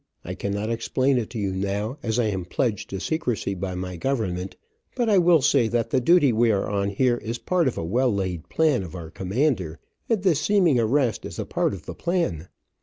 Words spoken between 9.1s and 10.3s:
commander, and